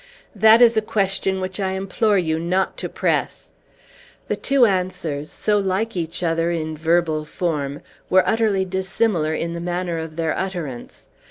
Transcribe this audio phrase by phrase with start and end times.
[0.33, 3.51] "That is a question which I implore you not to press!"
[4.29, 9.61] The two answers, so like each other in verbal form, were utterly dissimilar in the
[9.61, 11.07] manner of their utterance.